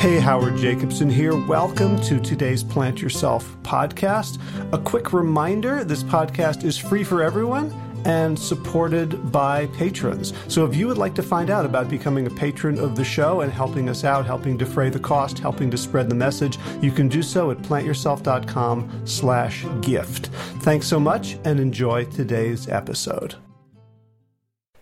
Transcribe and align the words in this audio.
Hey, 0.00 0.18
Howard 0.18 0.56
Jacobson 0.56 1.10
here. 1.10 1.36
Welcome 1.36 2.00
to 2.04 2.18
today's 2.18 2.64
Plant 2.64 3.02
Yourself 3.02 3.54
podcast. 3.62 4.40
A 4.72 4.78
quick 4.78 5.12
reminder 5.12 5.84
this 5.84 6.02
podcast 6.02 6.64
is 6.64 6.78
free 6.78 7.04
for 7.04 7.22
everyone 7.22 7.70
and 8.06 8.38
supported 8.38 9.30
by 9.30 9.66
patrons. 9.66 10.32
So 10.48 10.64
if 10.64 10.74
you 10.74 10.86
would 10.86 10.96
like 10.96 11.14
to 11.16 11.22
find 11.22 11.50
out 11.50 11.66
about 11.66 11.90
becoming 11.90 12.26
a 12.26 12.30
patron 12.30 12.78
of 12.78 12.96
the 12.96 13.04
show 13.04 13.42
and 13.42 13.52
helping 13.52 13.90
us 13.90 14.02
out, 14.02 14.24
helping 14.24 14.56
defray 14.56 14.88
the 14.88 14.98
cost, 14.98 15.38
helping 15.38 15.70
to 15.70 15.76
spread 15.76 16.08
the 16.08 16.14
message, 16.14 16.56
you 16.80 16.92
can 16.92 17.08
do 17.08 17.22
so 17.22 17.50
at 17.50 17.58
plantyourself.com 17.58 19.02
slash 19.04 19.66
gift. 19.82 20.28
Thanks 20.62 20.86
so 20.86 20.98
much 20.98 21.36
and 21.44 21.60
enjoy 21.60 22.06
today's 22.06 22.70
episode. 22.70 23.34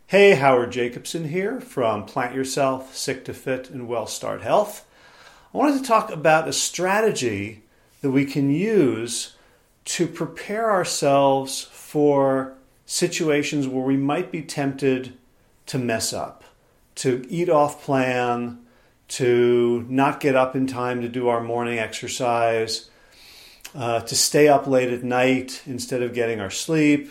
Hey, 0.06 0.36
Howard 0.36 0.70
Jacobson 0.70 1.26
here 1.26 1.60
from 1.60 2.06
Plant 2.06 2.36
Yourself, 2.36 2.96
Sick 2.96 3.24
to 3.24 3.34
Fit, 3.34 3.68
and 3.68 3.88
Well 3.88 4.06
Start 4.06 4.42
Health. 4.42 4.84
I 5.52 5.56
wanted 5.56 5.78
to 5.78 5.88
talk 5.88 6.10
about 6.10 6.46
a 6.46 6.52
strategy 6.52 7.62
that 8.02 8.10
we 8.10 8.26
can 8.26 8.50
use 8.50 9.34
to 9.86 10.06
prepare 10.06 10.70
ourselves 10.70 11.62
for 11.62 12.54
situations 12.84 13.66
where 13.66 13.84
we 13.84 13.96
might 13.96 14.30
be 14.30 14.42
tempted 14.42 15.16
to 15.66 15.78
mess 15.78 16.12
up, 16.12 16.44
to 16.96 17.24
eat 17.30 17.48
off 17.48 17.82
plan, 17.82 18.58
to 19.08 19.86
not 19.88 20.20
get 20.20 20.36
up 20.36 20.54
in 20.54 20.66
time 20.66 21.00
to 21.00 21.08
do 21.08 21.28
our 21.28 21.42
morning 21.42 21.78
exercise, 21.78 22.90
uh, 23.74 24.00
to 24.00 24.14
stay 24.14 24.48
up 24.48 24.66
late 24.66 24.92
at 24.92 25.02
night 25.02 25.62
instead 25.64 26.02
of 26.02 26.12
getting 26.12 26.40
our 26.40 26.50
sleep. 26.50 27.10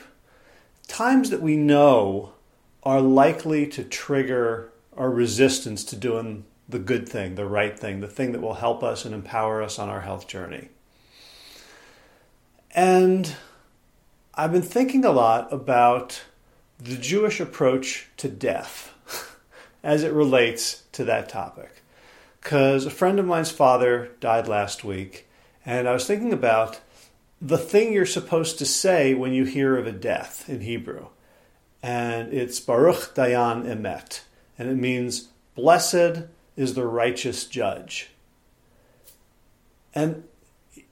Times 0.88 1.32
that 1.32 1.42
we 1.42 1.58
know 1.58 2.34
are 2.84 3.02
likely 3.02 3.66
to 3.66 3.84
trigger 3.84 4.72
our 4.96 5.10
resistance 5.10 5.84
to 5.86 5.96
doing 5.96 6.46
the 6.70 6.80
good 6.80 7.08
thing, 7.08 7.36
the 7.36 7.46
right 7.46 7.78
thing, 7.78 8.00
the 8.00 8.08
thing 8.08 8.32
that 8.34 8.42
will 8.42 8.56
help 8.56 8.84
us 8.84 9.06
and 9.06 9.14
empower 9.14 9.62
us 9.62 9.80
on 9.80 9.90
our 9.90 10.02
health 10.02 10.28
journey. 10.28 10.70
And 12.72 13.36
I've 14.34 14.52
been 14.52 14.62
thinking 14.62 15.06
a 15.06 15.12
lot 15.12 15.52
about 15.52 16.24
the 16.78 16.98
Jewish 16.98 17.40
approach 17.40 18.08
to 18.18 18.28
death 18.28 18.94
as 19.84 20.04
it 20.04 20.14
relates 20.14 20.84
to 20.92 21.04
that 21.06 21.30
topic. 21.30 21.82
Because 22.42 22.86
a 22.86 22.92
friend 22.92 23.20
of 23.20 23.26
mine's 23.26 23.52
father 23.52 24.12
died 24.20 24.48
last 24.48 24.84
week, 24.84 25.28
and 25.66 25.88
I 25.88 25.94
was 25.94 26.06
thinking 26.06 26.32
about 26.32 26.80
the 27.42 27.58
thing 27.58 27.92
you're 27.92 28.06
supposed 28.06 28.58
to 28.60 28.66
say 28.66 29.14
when 29.14 29.34
you 29.34 29.44
hear 29.44 29.78
of 29.78 29.88
a 29.88 29.92
death 29.92 30.48
in 30.50 30.62
Hebrew. 30.62 31.08
And 31.84 32.34
it's 32.34 32.60
Baruch 32.60 33.16
Dayan 33.16 33.66
Emet, 33.66 34.22
and 34.58 34.70
it 34.70 34.76
means 34.76 35.30
blessed 35.56 36.28
is 36.58 36.74
the 36.74 36.86
righteous 36.86 37.46
judge. 37.46 38.10
And, 39.94 40.24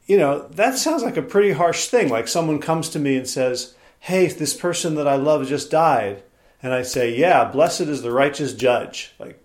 you 0.05 0.17
know, 0.17 0.47
that 0.49 0.77
sounds 0.77 1.03
like 1.03 1.17
a 1.17 1.21
pretty 1.21 1.51
harsh 1.51 1.87
thing. 1.87 2.07
Like 2.09 2.27
someone 2.27 2.61
comes 2.61 2.87
to 2.89 2.99
me 2.99 3.17
and 3.17 3.27
says, 3.27 3.75
Hey, 3.99 4.27
this 4.27 4.53
person 4.53 4.95
that 4.95 5.07
I 5.07 5.15
love 5.15 5.47
just 5.47 5.71
died. 5.71 6.23
And 6.61 6.71
I 6.71 6.83
say, 6.83 7.17
Yeah, 7.17 7.45
blessed 7.45 7.81
is 7.81 8.03
the 8.03 8.11
righteous 8.11 8.53
judge. 8.53 9.13
Like, 9.19 9.41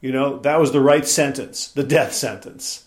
you 0.00 0.12
know, 0.12 0.38
that 0.38 0.60
was 0.60 0.72
the 0.72 0.80
right 0.80 1.06
sentence, 1.06 1.68
the 1.68 1.82
death 1.82 2.12
sentence. 2.14 2.84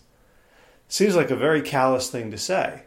Seems 0.87 1.15
like 1.15 1.31
a 1.31 1.35
very 1.35 1.61
callous 1.61 2.09
thing 2.09 2.31
to 2.31 2.37
say. 2.37 2.83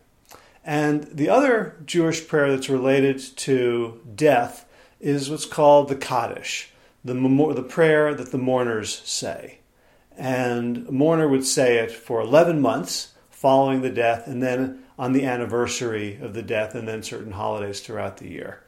And 0.65 1.05
the 1.05 1.29
other 1.29 1.77
Jewish 1.85 2.27
prayer 2.27 2.51
that's 2.51 2.71
related 2.71 3.19
to 3.39 4.01
death 4.15 4.67
is 5.01 5.31
what's 5.31 5.47
called 5.47 5.89
the 5.89 5.97
Kaddish, 5.97 6.71
the, 7.05 7.15
the 7.15 7.63
prayer 7.63 8.15
that 8.15 8.31
the 8.31 8.39
mourners 8.39 9.03
say 9.05 9.60
and 10.17 10.89
mourner 10.91 11.29
would 11.29 11.45
say 11.45 11.79
it 11.79 11.91
for 11.91 12.21
11 12.21 12.61
months 12.61 13.15
following 13.31 13.81
the 13.81 13.91
death 13.91 14.27
and 14.27 14.43
then 14.43 14.83
on 14.99 15.13
the 15.13 15.25
anniversary 15.25 16.19
of 16.21 16.35
the 16.35 16.43
death 16.43 16.75
and 16.75 16.87
then 16.87 17.03
certain 17.03 17.33
holidays 17.33 17.81
throughout 17.81 18.19
the 18.19 18.29
year. 18.29 18.63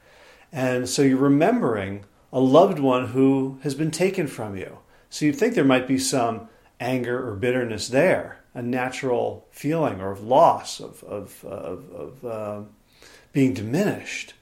And 0.50 0.89
so 0.89 1.03
you're 1.03 1.19
remembering 1.19 2.05
a 2.33 2.41
loved 2.41 2.78
one 2.78 3.09
who 3.09 3.59
has 3.62 3.75
been 3.75 3.91
taken 3.91 4.27
from 4.27 4.56
you. 4.56 4.78
So 5.11 5.27
you'd 5.27 5.37
think 5.37 5.55
there 5.55 5.65
might 5.65 5.87
be 5.87 5.99
some 5.99 6.49
anger 6.81 7.28
or 7.28 7.37
bitterness 7.37 7.89
there, 7.89 8.41
a 8.55 8.62
natural 8.62 9.47
feeling 9.50 10.00
or 10.00 10.11
of 10.11 10.22
loss, 10.22 10.81
of, 10.81 11.05
of, 11.05 11.45
of, 11.45 11.91
of 11.91 12.25
uh, 12.25 12.61
being 13.33 13.53
diminished. 13.53 14.33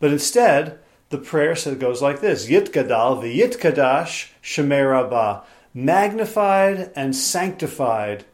But 0.00 0.12
instead, 0.12 0.80
the 1.10 1.18
prayer 1.18 1.54
goes 1.54 2.02
like 2.02 2.20
this 2.20 2.48
Yitgadal 2.48 3.22
v'yitkadash 3.22 4.30
shemerabah 4.42 5.44
magnified 5.76 6.90
and 6.96 7.14
sanctified 7.14 8.24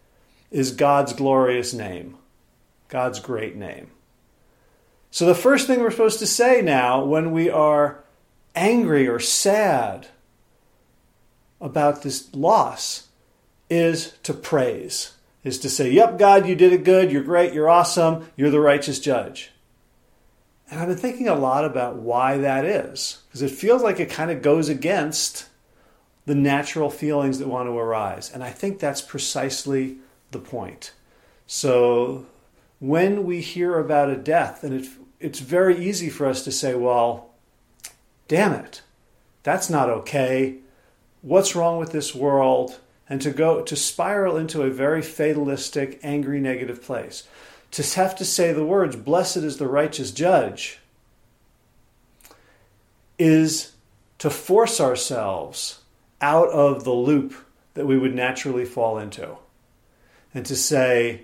is 0.52 0.70
God's 0.70 1.12
glorious 1.12 1.74
name, 1.74 2.16
God's 2.88 3.18
great 3.18 3.56
name. 3.56 3.90
So, 5.10 5.26
the 5.26 5.34
first 5.34 5.66
thing 5.66 5.80
we're 5.80 5.90
supposed 5.90 6.20
to 6.20 6.26
say 6.26 6.62
now 6.62 7.04
when 7.04 7.32
we 7.32 7.50
are 7.50 8.04
angry 8.54 9.08
or 9.08 9.18
sad 9.18 10.06
about 11.60 12.02
this 12.02 12.32
loss 12.32 13.08
is 13.68 14.12
to 14.22 14.32
praise, 14.32 15.16
is 15.42 15.58
to 15.58 15.68
say, 15.68 15.90
Yep, 15.90 16.18
God, 16.20 16.46
you 16.46 16.54
did 16.54 16.72
it 16.72 16.84
good, 16.84 17.10
you're 17.10 17.24
great, 17.24 17.52
you're 17.52 17.68
awesome, 17.68 18.30
you're 18.36 18.50
the 18.50 18.60
righteous 18.60 19.00
judge. 19.00 19.50
And 20.70 20.78
I've 20.78 20.88
been 20.88 20.96
thinking 20.96 21.26
a 21.26 21.34
lot 21.34 21.64
about 21.64 21.96
why 21.96 22.38
that 22.38 22.64
is, 22.64 23.22
because 23.26 23.42
it 23.42 23.50
feels 23.50 23.82
like 23.82 23.98
it 23.98 24.10
kind 24.10 24.30
of 24.30 24.42
goes 24.42 24.68
against 24.68 25.48
the 26.24 26.34
natural 26.34 26.90
feelings 26.90 27.38
that 27.38 27.48
want 27.48 27.68
to 27.68 27.78
arise. 27.78 28.30
And 28.30 28.44
I 28.44 28.50
think 28.50 28.78
that's 28.78 29.02
precisely 29.02 29.96
the 30.30 30.38
point. 30.38 30.92
So 31.46 32.26
when 32.78 33.24
we 33.24 33.40
hear 33.40 33.78
about 33.78 34.10
a 34.10 34.16
death, 34.16 34.62
and 34.64 34.72
it, 34.72 34.88
it's 35.20 35.40
very 35.40 35.76
easy 35.76 36.08
for 36.08 36.26
us 36.26 36.42
to 36.44 36.52
say, 36.52 36.74
well, 36.74 37.30
damn 38.28 38.52
it, 38.52 38.82
that's 39.42 39.68
not 39.68 39.90
okay. 39.90 40.56
What's 41.22 41.56
wrong 41.56 41.78
with 41.78 41.92
this 41.92 42.14
world? 42.14 42.78
And 43.08 43.20
to 43.20 43.30
go 43.30 43.62
to 43.62 43.76
spiral 43.76 44.36
into 44.36 44.62
a 44.62 44.70
very 44.70 45.02
fatalistic, 45.02 46.00
angry, 46.02 46.40
negative 46.40 46.82
place. 46.82 47.24
To 47.72 47.82
have 47.96 48.16
to 48.16 48.24
say 48.24 48.52
the 48.52 48.64
words, 48.64 48.96
blessed 48.96 49.38
is 49.38 49.56
the 49.56 49.66
righteous 49.66 50.12
judge, 50.12 50.78
is 53.18 53.72
to 54.18 54.30
force 54.30 54.80
ourselves 54.80 55.81
out 56.22 56.48
of 56.48 56.84
the 56.84 56.92
loop 56.92 57.34
that 57.74 57.86
we 57.86 57.98
would 57.98 58.14
naturally 58.14 58.64
fall 58.64 58.98
into. 58.98 59.36
And 60.32 60.46
to 60.46 60.56
say, 60.56 61.22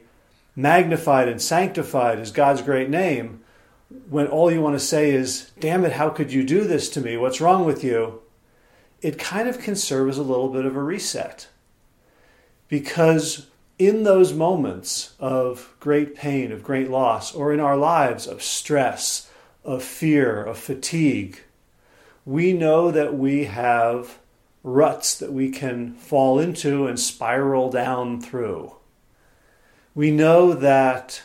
magnified 0.55 1.29
and 1.29 1.41
sanctified 1.41 2.19
is 2.19 2.31
God's 2.31 2.61
great 2.61 2.91
name, 2.91 3.41
when 4.11 4.27
all 4.27 4.53
you 4.53 4.61
want 4.61 4.75
to 4.75 4.85
say 4.85 5.11
is, 5.11 5.51
damn 5.61 5.85
it, 5.85 5.93
how 5.93 6.11
could 6.11 6.31
you 6.33 6.45
do 6.45 6.65
this 6.65 6.91
to 6.91 7.01
me? 7.01 7.17
What's 7.17 7.41
wrong 7.41 7.65
with 7.65 7.83
you? 7.83 8.21
It 9.01 9.19
kind 9.19 9.49
of 9.49 9.61
can 9.61 9.77
serve 9.77 10.11
as 10.11 10.19
a 10.19 10.23
little 10.23 10.49
bit 10.49 10.67
of 10.67 10.77
a 10.77 10.83
reset. 10.83 11.49
Because 12.69 13.47
in 13.79 14.03
those 14.03 14.35
moments 14.35 15.15
of 15.19 15.75
great 15.81 16.15
pain, 16.15 16.53
of 16.53 16.63
great 16.63 16.91
loss, 16.91 17.35
or 17.35 17.53
in 17.53 17.61
our 17.61 17.77
lives 17.77 18.27
of 18.27 18.43
stress, 18.43 19.31
of 19.65 19.83
fear, 19.83 20.43
of 20.43 20.59
fatigue, 20.59 21.41
we 22.27 22.53
know 22.53 22.91
that 22.91 23.17
we 23.17 23.45
have 23.45 24.19
ruts 24.63 25.19
that 25.19 25.33
we 25.33 25.51
can 25.51 25.95
fall 25.95 26.39
into 26.39 26.87
and 26.87 26.99
spiral 26.99 27.71
down 27.71 28.21
through. 28.21 28.75
We 29.95 30.11
know 30.11 30.53
that 30.53 31.23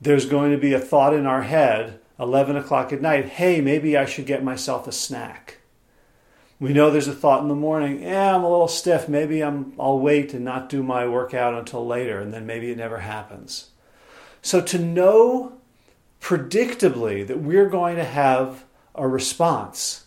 there's 0.00 0.26
going 0.26 0.52
to 0.52 0.58
be 0.58 0.72
a 0.72 0.80
thought 0.80 1.14
in 1.14 1.26
our 1.26 1.42
head, 1.42 2.00
11 2.18 2.56
o'clock 2.56 2.92
at 2.92 3.00
night, 3.00 3.26
hey, 3.26 3.60
maybe 3.60 3.96
I 3.96 4.04
should 4.04 4.26
get 4.26 4.44
myself 4.44 4.86
a 4.86 4.92
snack. 4.92 5.58
We 6.58 6.72
know 6.72 6.90
there's 6.90 7.08
a 7.08 7.14
thought 7.14 7.42
in 7.42 7.48
the 7.48 7.54
morning, 7.54 8.02
yeah, 8.02 8.34
I'm 8.34 8.44
a 8.44 8.50
little 8.50 8.68
stiff, 8.68 9.08
maybe 9.08 9.42
I'm, 9.42 9.72
I'll 9.78 9.98
wait 9.98 10.32
and 10.32 10.44
not 10.44 10.68
do 10.68 10.82
my 10.82 11.06
workout 11.08 11.54
until 11.54 11.86
later, 11.86 12.20
and 12.20 12.32
then 12.32 12.46
maybe 12.46 12.70
it 12.70 12.78
never 12.78 12.98
happens. 12.98 13.70
So 14.42 14.60
to 14.60 14.78
know 14.78 15.54
predictably 16.20 17.26
that 17.26 17.40
we're 17.40 17.68
going 17.68 17.96
to 17.96 18.04
have 18.04 18.64
a 18.94 19.08
response 19.08 20.04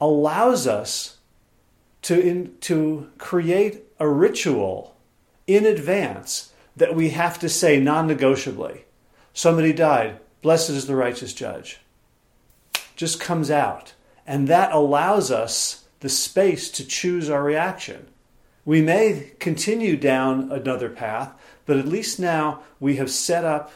allows 0.00 0.66
us 0.66 1.16
to, 2.02 2.20
in, 2.20 2.56
to 2.60 3.10
create 3.18 3.84
a 3.98 4.08
ritual 4.08 4.96
in 5.46 5.64
advance 5.64 6.52
that 6.76 6.94
we 6.94 7.10
have 7.10 7.38
to 7.38 7.48
say 7.48 7.80
non 7.80 8.06
negotiably. 8.06 8.84
Somebody 9.32 9.72
died, 9.72 10.20
blessed 10.42 10.70
is 10.70 10.86
the 10.86 10.96
righteous 10.96 11.32
judge. 11.32 11.80
Just 12.94 13.20
comes 13.20 13.50
out. 13.50 13.94
And 14.26 14.48
that 14.48 14.72
allows 14.72 15.30
us 15.30 15.84
the 16.00 16.08
space 16.08 16.70
to 16.72 16.86
choose 16.86 17.30
our 17.30 17.42
reaction. 17.42 18.08
We 18.64 18.82
may 18.82 19.32
continue 19.38 19.96
down 19.96 20.50
another 20.50 20.88
path, 20.88 21.32
but 21.64 21.76
at 21.76 21.86
least 21.86 22.18
now 22.18 22.62
we 22.80 22.96
have 22.96 23.10
set 23.10 23.44
up 23.44 23.72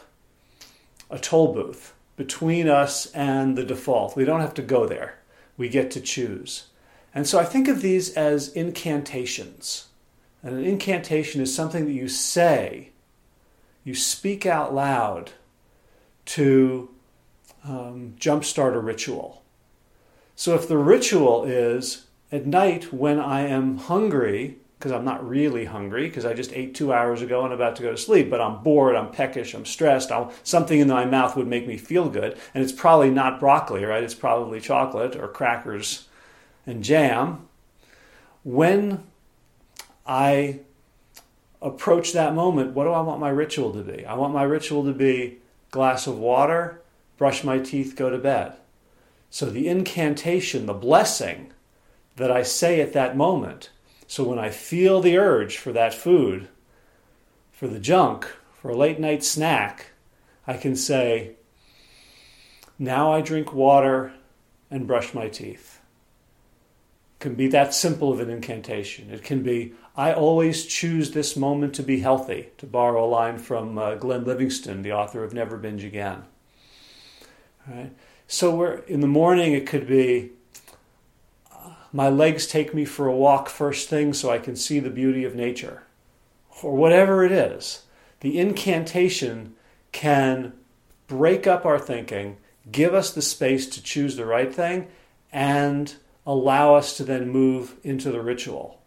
a 1.09 1.19
toll 1.19 1.55
booth 1.55 1.95
between 2.17 2.69
us 2.69 3.07
and 3.13 3.57
the 3.57 3.65
default. 3.65 4.17
We 4.17 4.25
don't 4.25 4.41
have 4.41 4.55
to 4.55 4.63
go 4.63 4.87
there 4.87 5.20
we 5.61 5.69
get 5.69 5.91
to 5.91 6.01
choose. 6.01 6.69
And 7.15 7.27
so 7.27 7.39
I 7.39 7.45
think 7.45 7.69
of 7.69 7.83
these 7.83 8.15
as 8.15 8.49
incantations, 8.49 9.89
And 10.43 10.57
an 10.57 10.65
incantation 10.65 11.43
is 11.43 11.55
something 11.55 11.85
that 11.85 11.93
you 11.93 12.09
say, 12.09 12.93
you 13.85 13.95
speak 13.95 14.47
out 14.47 14.75
loud 14.75 15.33
to 16.25 16.89
um, 17.63 18.15
jumpstart 18.19 18.73
a 18.75 18.79
ritual. 18.79 19.43
So 20.35 20.55
if 20.55 20.67
the 20.67 20.79
ritual 20.79 21.45
is 21.45 22.07
at 22.33 22.47
night 22.47 22.91
when 22.91 23.21
I 23.21 23.43
am 23.43 23.77
hungry, 23.77 24.57
because 24.81 24.93
I'm 24.93 25.05
not 25.05 25.29
really 25.29 25.67
hungry 25.67 26.09
because 26.09 26.25
I 26.25 26.33
just 26.33 26.55
ate 26.55 26.75
two 26.75 26.91
hours 26.91 27.21
ago 27.21 27.45
and 27.45 27.53
I'm 27.53 27.61
about 27.61 27.77
to 27.77 27.83
go 27.83 27.91
to 27.91 27.99
sleep, 27.99 28.31
but 28.31 28.41
I'm 28.41 28.63
bored, 28.63 28.97
I'm 28.97 29.11
peckish, 29.11 29.53
I'm 29.53 29.67
stressed. 29.67 30.11
I'll, 30.11 30.33
something 30.43 30.81
in 30.81 30.89
my 30.89 31.05
mouth 31.05 31.37
would 31.37 31.47
make 31.47 31.67
me 31.67 31.77
feel 31.77 32.09
good, 32.09 32.39
and 32.55 32.65
it's 32.65 32.73
probably 32.73 33.11
not 33.11 33.39
broccoli, 33.39 33.85
right? 33.85 34.03
It's 34.03 34.15
probably 34.15 34.59
chocolate 34.59 35.17
or 35.17 35.29
crackers 35.29 36.09
and 36.67 36.83
jam. 36.83 37.47
When 38.43 39.05
I 40.07 40.61
approach 41.61 42.15
that 42.15 42.35
moment, 42.35 42.73
what 42.73 42.85
do 42.85 42.93
I 42.93 43.03
want 43.03 43.21
my 43.21 43.29
ritual 43.29 43.75
to 43.75 43.83
be? 43.83 44.07
I 44.07 44.15
want 44.15 44.33
my 44.33 44.45
ritual 44.45 44.83
to 44.85 44.95
be 44.95 45.41
glass 45.71 46.07
of 46.07 46.17
water, 46.17 46.81
brush 47.19 47.45
my 47.45 47.59
teeth, 47.59 47.97
go 47.97 48.09
to 48.09 48.17
bed. 48.17 48.55
So 49.29 49.45
the 49.51 49.69
incantation, 49.69 50.65
the 50.65 50.73
blessing 50.73 51.53
that 52.17 52.31
I 52.31 52.43
say 52.43 52.81
at 52.81 52.95
that 52.95 53.15
moment 53.15 53.69
so 54.11 54.25
when 54.25 54.41
I 54.41 54.51
feel 54.51 55.01
the 55.01 55.17
urge 55.19 55.57
for 55.57 55.71
that 55.71 55.95
food, 55.95 56.49
for 57.53 57.69
the 57.69 57.79
junk, 57.79 58.27
for 58.61 58.69
a 58.69 58.77
late 58.77 58.99
night 58.99 59.23
snack, 59.23 59.93
I 60.49 60.57
can 60.57 60.75
say, 60.75 61.37
now 62.77 63.13
I 63.13 63.21
drink 63.21 63.53
water 63.53 64.13
and 64.69 64.89
brush 64.89 65.15
my 65.15 65.29
teeth. 65.29 65.81
It 67.15 67.21
can 67.21 67.37
be 67.37 67.47
that 67.51 67.73
simple 67.73 68.13
of 68.13 68.19
an 68.19 68.31
incantation. 68.31 69.11
It 69.13 69.23
can 69.23 69.45
be, 69.45 69.75
I 69.95 70.13
always 70.13 70.67
choose 70.67 71.13
this 71.13 71.37
moment 71.37 71.73
to 71.77 71.85
be 71.85 72.01
healthy, 72.01 72.49
to 72.59 72.67
borrow 72.67 73.05
a 73.05 73.07
line 73.07 73.39
from 73.39 73.79
uh, 73.79 73.95
Glenn 73.95 74.25
Livingston, 74.25 74.83
the 74.83 74.91
author 74.91 75.23
of 75.23 75.33
Never 75.33 75.57
Binge 75.57 75.85
Again. 75.85 76.25
All 77.69 77.77
right? 77.77 77.93
So 78.27 78.53
we're, 78.53 78.79
in 78.89 79.03
the 79.03 79.07
morning, 79.07 79.53
it 79.53 79.69
could 79.69 79.87
be, 79.87 80.33
my 81.93 82.09
legs 82.09 82.47
take 82.47 82.75
me 82.75 82.85
for 82.85 83.07
a 83.07 83.17
walk 83.17 83.49
first 83.49 83.89
thing 83.89 84.13
so 84.13 84.31
I 84.31 84.39
can 84.39 84.57
see 84.57 84.79
the 84.79 84.91
beauty 84.91 85.25
of 85.25 85.35
nature, 85.35 85.83
or 86.63 86.75
whatever 86.75 87.25
it 87.25 87.33
is. 87.33 87.83
The 88.21 88.39
incantation 88.39 89.55
can 89.93 90.53
break 91.07 91.47
up 91.47 91.65
our 91.65 91.79
thinking, 91.79 92.37
give 92.71 92.95
us 92.95 93.13
the 93.13 93.23
space 93.23 93.67
to 93.71 93.83
choose 93.83 94.17
the 94.17 94.27
right 94.27 94.55
thing, 94.55 94.89
and 95.33 95.95
allow 96.27 96.75
us 96.75 96.97
to 96.97 97.05
then 97.05 97.29
move 97.29 97.77
into 97.83 98.13
the 98.13 98.21
ritual. 98.21 98.81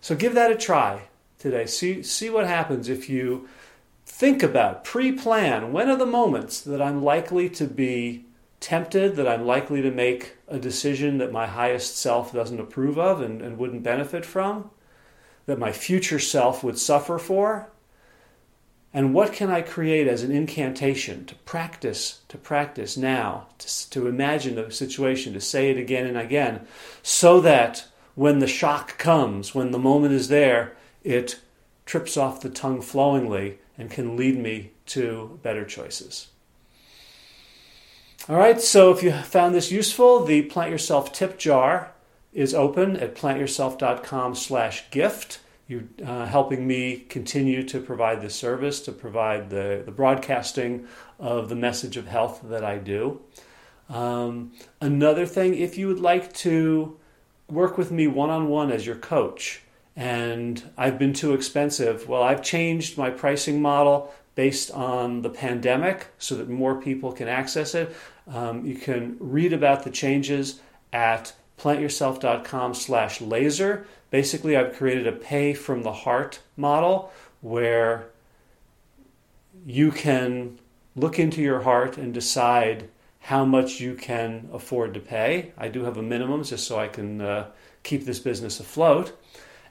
So 0.00 0.16
give 0.16 0.34
that 0.34 0.50
a 0.50 0.56
try 0.56 1.02
today. 1.38 1.66
See, 1.66 2.02
see 2.02 2.30
what 2.30 2.46
happens 2.46 2.88
if 2.88 3.08
you 3.08 3.48
think 4.06 4.42
about, 4.42 4.84
pre 4.84 5.12
plan 5.12 5.72
when 5.72 5.88
are 5.88 5.96
the 5.96 6.06
moments 6.06 6.60
that 6.60 6.82
I'm 6.82 7.02
likely 7.02 7.48
to 7.50 7.66
be 7.66 8.24
tempted, 8.64 9.14
that 9.16 9.28
I'm 9.28 9.44
likely 9.44 9.82
to 9.82 9.90
make 9.90 10.36
a 10.48 10.58
decision 10.58 11.18
that 11.18 11.30
my 11.30 11.46
highest 11.46 11.98
self 11.98 12.32
doesn't 12.32 12.58
approve 12.58 12.98
of 12.98 13.20
and, 13.20 13.42
and 13.42 13.58
wouldn't 13.58 13.82
benefit 13.82 14.24
from, 14.24 14.70
that 15.44 15.58
my 15.58 15.70
future 15.70 16.18
self 16.18 16.64
would 16.64 16.78
suffer 16.78 17.18
for. 17.18 17.68
And 18.94 19.12
what 19.12 19.34
can 19.34 19.50
I 19.50 19.60
create 19.60 20.08
as 20.08 20.22
an 20.22 20.32
incantation 20.32 21.26
to 21.26 21.34
practice, 21.34 22.20
to 22.28 22.38
practice 22.38 22.96
now, 22.96 23.48
to, 23.58 23.90
to 23.90 24.06
imagine 24.06 24.58
a 24.58 24.70
situation, 24.70 25.34
to 25.34 25.42
say 25.42 25.70
it 25.70 25.76
again 25.76 26.06
and 26.06 26.16
again, 26.16 26.66
so 27.02 27.42
that 27.42 27.86
when 28.14 28.38
the 28.38 28.46
shock 28.46 28.96
comes, 28.96 29.54
when 29.54 29.72
the 29.72 29.78
moment 29.78 30.14
is 30.14 30.28
there, 30.28 30.74
it 31.02 31.38
trips 31.84 32.16
off 32.16 32.40
the 32.40 32.48
tongue 32.48 32.80
flowingly 32.80 33.58
and 33.76 33.90
can 33.90 34.16
lead 34.16 34.38
me 34.38 34.70
to 34.86 35.38
better 35.42 35.66
choices. 35.66 36.28
All 38.26 38.36
right, 38.36 38.58
so 38.58 38.90
if 38.90 39.02
you 39.02 39.12
found 39.12 39.54
this 39.54 39.70
useful, 39.70 40.24
the 40.24 40.40
Plant 40.40 40.70
Yourself 40.70 41.12
tip 41.12 41.36
jar 41.36 41.92
is 42.32 42.54
open 42.54 42.96
at 42.96 43.14
plantyourself.com 43.14 44.34
slash 44.34 44.90
gift. 44.90 45.40
You're 45.68 45.84
uh, 46.02 46.24
helping 46.24 46.66
me 46.66 47.04
continue 47.10 47.62
to 47.64 47.80
provide 47.80 48.22
the 48.22 48.30
service, 48.30 48.80
to 48.80 48.92
provide 48.92 49.50
the, 49.50 49.82
the 49.84 49.92
broadcasting 49.92 50.86
of 51.18 51.50
the 51.50 51.54
message 51.54 51.98
of 51.98 52.06
health 52.06 52.40
that 52.44 52.64
I 52.64 52.78
do. 52.78 53.20
Um, 53.90 54.52
another 54.80 55.26
thing, 55.26 55.54
if 55.54 55.76
you 55.76 55.86
would 55.88 56.00
like 56.00 56.32
to 56.36 56.96
work 57.50 57.76
with 57.76 57.90
me 57.90 58.06
one 58.06 58.30
on 58.30 58.48
one 58.48 58.72
as 58.72 58.86
your 58.86 58.96
coach, 58.96 59.60
and 59.94 60.62
I've 60.78 60.98
been 60.98 61.12
too 61.12 61.34
expensive, 61.34 62.08
well, 62.08 62.22
I've 62.22 62.42
changed 62.42 62.96
my 62.96 63.10
pricing 63.10 63.60
model 63.60 64.14
based 64.34 64.70
on 64.70 65.22
the 65.22 65.30
pandemic 65.30 66.08
so 66.18 66.34
that 66.36 66.48
more 66.48 66.80
people 66.80 67.12
can 67.12 67.28
access 67.28 67.74
it. 67.74 67.94
Um, 68.26 68.64
you 68.66 68.74
can 68.74 69.16
read 69.20 69.52
about 69.52 69.84
the 69.84 69.90
changes 69.90 70.60
at 70.92 71.34
plantyourself.com 71.58 72.74
slash 72.74 73.20
laser. 73.20 73.86
Basically, 74.10 74.56
I've 74.56 74.74
created 74.74 75.06
a 75.06 75.12
pay 75.12 75.54
from 75.54 75.82
the 75.82 75.92
heart 75.92 76.40
model 76.56 77.12
where 77.40 78.06
you 79.64 79.90
can 79.90 80.58
look 80.96 81.18
into 81.18 81.42
your 81.42 81.60
heart 81.60 81.96
and 81.96 82.12
decide 82.12 82.88
how 83.20 83.44
much 83.44 83.80
you 83.80 83.94
can 83.94 84.48
afford 84.52 84.94
to 84.94 85.00
pay. 85.00 85.52
I 85.56 85.68
do 85.68 85.84
have 85.84 85.96
a 85.96 86.02
minimum 86.02 86.44
just 86.44 86.66
so 86.66 86.78
I 86.78 86.88
can 86.88 87.20
uh, 87.20 87.46
keep 87.82 88.04
this 88.04 88.18
business 88.18 88.60
afloat. 88.60 89.18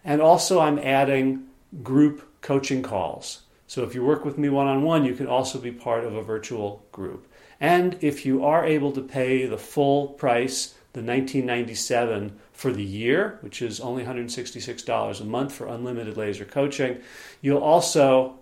And 0.04 0.21
also, 0.21 0.59
I'm 0.59 0.80
adding 0.80 1.48
group 1.81 2.42
coaching 2.42 2.81
calls. 2.81 3.42
So 3.73 3.81
if 3.81 3.95
you 3.95 4.03
work 4.03 4.23
with 4.23 4.37
me 4.37 4.49
one 4.49 4.67
on 4.67 4.83
one, 4.83 5.03
you 5.03 5.15
can 5.15 5.25
also 5.25 5.57
be 5.57 5.71
part 5.71 6.03
of 6.03 6.13
a 6.13 6.21
virtual 6.21 6.85
group. 6.91 7.27
And 7.59 7.97
if 8.01 8.23
you 8.23 8.45
are 8.45 8.63
able 8.63 8.91
to 8.91 9.01
pay 9.01 9.47
the 9.47 9.57
full 9.57 10.09
price, 10.09 10.75
the 10.93 11.01
1997 11.01 12.39
for 12.51 12.71
the 12.71 12.83
year, 12.83 13.39
which 13.41 13.63
is 13.63 13.79
only 13.79 14.03
$166 14.03 15.19
a 15.19 15.23
month 15.23 15.53
for 15.53 15.65
unlimited 15.65 16.17
laser 16.17 16.45
coaching, 16.45 17.01
you'll 17.41 17.63
also 17.63 18.37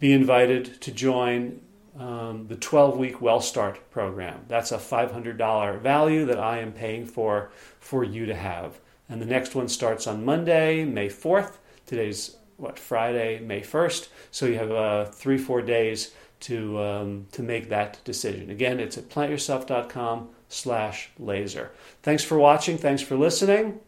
be 0.00 0.14
invited 0.14 0.80
to 0.80 0.90
join 0.90 1.60
um, 1.98 2.46
the 2.48 2.56
12 2.56 2.96
week 2.96 3.20
Well 3.20 3.42
Start 3.42 3.90
program. 3.90 4.46
That's 4.48 4.72
a 4.72 4.78
$500 4.78 5.80
value 5.82 6.24
that 6.24 6.40
I 6.40 6.60
am 6.60 6.72
paying 6.72 7.04
for 7.04 7.50
for 7.78 8.04
you 8.04 8.24
to 8.24 8.34
have. 8.34 8.80
And 9.10 9.20
the 9.20 9.26
next 9.26 9.54
one 9.54 9.68
starts 9.68 10.06
on 10.06 10.24
Monday, 10.24 10.86
May 10.86 11.08
4th. 11.08 11.58
Today's 11.84 12.36
what 12.56 12.78
Friday, 12.78 13.40
May 13.40 13.60
1st. 13.60 14.08
So 14.30 14.46
you 14.46 14.56
have 14.56 14.70
uh, 14.70 15.04
three, 15.06 15.38
four 15.38 15.62
days 15.62 16.12
to 16.40 16.78
um, 16.78 17.26
to 17.32 17.42
make 17.42 17.68
that 17.70 18.02
decision. 18.04 18.50
Again, 18.50 18.78
it's 18.78 18.98
at 18.98 19.08
plantyourself.com 19.08 20.28
slash 20.48 21.10
laser. 21.18 21.72
Thanks 22.02 22.22
for 22.22 22.38
watching. 22.38 22.78
Thanks 22.78 23.02
for 23.02 23.16
listening. 23.16 23.80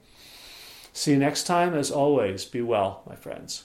See 0.92 1.12
you 1.12 1.18
next 1.18 1.44
time. 1.44 1.74
As 1.74 1.90
always, 1.90 2.44
be 2.44 2.62
well, 2.62 3.02
my 3.06 3.14
friends. 3.14 3.64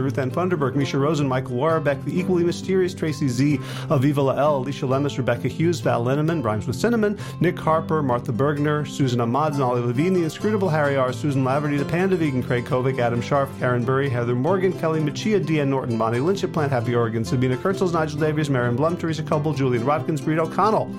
Ruth 0.01 0.17
Ann 0.17 0.31
Funderburg, 0.31 0.75
Misha 0.75 0.97
Rosen, 0.97 1.27
Michael 1.27 1.55
Warbeck, 1.55 2.03
the 2.05 2.17
equally 2.17 2.43
mysterious 2.43 2.93
Tracy 2.93 3.27
Z, 3.27 3.57
Aviva 3.89 4.23
Lael, 4.23 4.57
Alicia 4.57 4.85
Lemus, 4.85 5.17
Rebecca 5.17 5.47
Hughes, 5.47 5.79
Val 5.79 6.03
Linneman, 6.03 6.43
Rhymes 6.43 6.67
with 6.67 6.75
Cinnamon, 6.75 7.17
Nick 7.39 7.57
Harper, 7.57 8.01
Martha 8.01 8.31
Bergner, 8.31 8.87
Susan 8.87 9.21
Ahmad, 9.21 9.59
Ollie 9.59 9.81
Levine, 9.81 10.13
the 10.13 10.23
inscrutable 10.23 10.69
Harry 10.69 10.97
R., 10.97 11.13
Susan 11.13 11.43
Laverty, 11.43 11.77
the 11.77 11.85
Panda 11.85 12.15
Vegan, 12.15 12.43
Craig 12.43 12.65
Kovic, 12.65 12.99
Adam 12.99 13.21
Sharf, 13.21 13.49
Karen 13.59 13.83
Burry, 13.83 14.09
Heather 14.09 14.35
Morgan, 14.35 14.73
Kelly 14.73 14.99
Machia, 14.99 15.43
Deanne 15.43 15.67
Norton, 15.67 15.97
Bonnie 15.97 16.19
Lynch 16.19 16.43
at 16.43 16.51
Plant 16.51 16.71
Happy 16.71 16.95
Oregon, 16.95 17.23
Sabina 17.23 17.57
Kurtzels, 17.57 17.93
Nigel 17.93 18.19
Davies, 18.19 18.49
Marion 18.49 18.75
Blum, 18.75 18.97
Teresa 18.97 19.23
Coble, 19.23 19.53
Julian 19.53 19.85
Watkins, 19.85 20.21
Breed 20.21 20.39
O'Connell. 20.39 20.93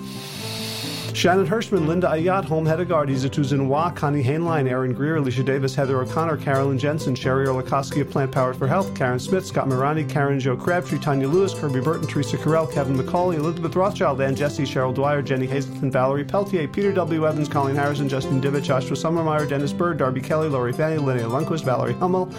Shannon 1.14 1.46
Hirschman, 1.46 1.86
Linda 1.86 2.08
Ayat, 2.08 2.46
Home 2.46 2.64
Hedegaard, 2.64 3.08
Izatu 3.08 3.44
Zinwa, 3.44 3.94
Connie 3.94 4.24
Hainline, 4.24 4.68
Aaron 4.68 4.94
Greer, 4.94 5.16
Alicia 5.16 5.42
Davis, 5.42 5.74
Heather 5.74 6.00
O'Connor, 6.00 6.38
Carolyn 6.38 6.78
Jensen, 6.78 7.14
Sherry 7.14 7.46
Olakoski 7.46 8.00
of 8.00 8.10
Plant 8.10 8.32
Powered 8.32 8.56
for 8.56 8.66
Health, 8.66 8.94
Karen 8.94 9.18
Smith, 9.18 9.44
Scott 9.46 9.68
Mirani, 9.68 10.08
Karen 10.08 10.40
Joe 10.40 10.56
Crabtree, 10.56 10.98
Tanya 10.98 11.28
Lewis, 11.28 11.52
Kirby 11.52 11.80
Burton, 11.80 12.08
Teresa 12.08 12.38
Carell, 12.38 12.72
Kevin 12.72 12.96
McCauley, 12.96 13.36
Elizabeth 13.36 13.76
Rothschild, 13.76 14.20
Ann 14.22 14.34
Jesse, 14.34 14.62
Cheryl 14.62 14.94
Dwyer, 14.94 15.20
Jenny 15.20 15.46
Hazelton, 15.46 15.90
Valerie 15.90 16.24
Peltier, 16.24 16.66
Peter 16.66 16.92
W. 16.92 17.26
Evans, 17.28 17.48
Colleen 17.48 17.76
Harrison, 17.76 18.08
Justin 18.08 18.40
Divich, 18.40 18.64
Joshua 18.64 18.96
Summermeyer, 18.96 19.46
Dennis 19.46 19.72
Bird, 19.72 19.98
Darby 19.98 20.22
Kelly, 20.22 20.48
Lori 20.48 20.72
Fanny, 20.72 20.96
Linnea 20.96 21.30
Lundquist, 21.30 21.62
Valerie 21.64 21.92
Hummel, 21.94 22.32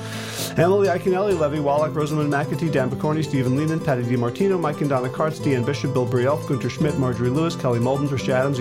Emily 0.57 0.87
Iaconelli, 0.87 1.39
Levy 1.39 1.59
Wallach, 1.59 1.95
Rosamund 1.95 2.33
McAtee, 2.33 2.71
Dan 2.71 2.89
Picorni, 2.89 3.23
Stephen 3.23 3.55
Lehman, 3.55 3.79
Patty 3.79 4.03
DiMartino, 4.03 4.59
Mike 4.59 4.81
and 4.81 4.89
Donna 4.89 5.09
Kartz, 5.09 5.39
Deanne 5.39 5.65
Bishop, 5.65 5.93
Bill 5.93 6.07
Brielf, 6.07 6.45
Gunter 6.47 6.69
Schmidt, 6.71 6.97
Marjorie 6.97 7.29
Lewis, 7.29 7.55
Kelly 7.55 7.79
Molden, 7.79 8.07
Trish 8.07 8.29
Adams, 8.29 8.59